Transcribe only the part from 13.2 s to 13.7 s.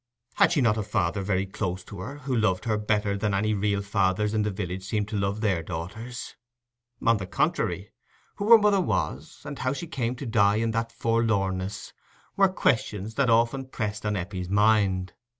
often